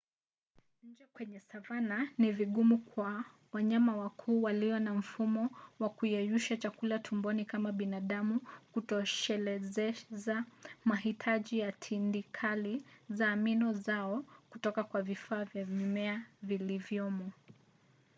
nje 0.83 1.05
kwenye 1.13 1.39
savana 1.39 2.09
ni 2.17 2.31
vigumu 2.31 2.77
kwa 2.77 3.25
wanyama 3.51 3.95
wakuu 3.95 4.41
waliyo 4.41 4.79
na 4.79 4.93
mfumo 4.93 5.49
wa 5.79 5.89
kuyeyusha 5.89 6.57
chakula 6.57 6.99
tumboni 6.99 7.45
kama 7.45 7.69
wa 7.69 7.73
binadamu 7.73 8.39
kutoshelezeza 8.71 10.45
mahitaji 10.85 11.59
ya 11.59 11.71
tindikali-za-amino 11.71 13.73
zao 13.73 14.23
kutoka 14.49 14.83
kwa 14.83 15.01
vifaa 15.01 15.43
vya 15.45 15.65
mimea 15.65 16.25
vilivyomo 16.41 17.31